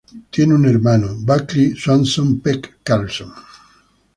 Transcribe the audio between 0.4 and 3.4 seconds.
un hermano, Buckley Swanson Peck Carlson.